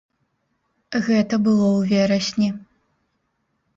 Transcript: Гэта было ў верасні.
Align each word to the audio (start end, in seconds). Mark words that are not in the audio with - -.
Гэта 1.09 1.39
было 1.49 1.67
ў 1.75 1.81
верасні. 1.93 2.49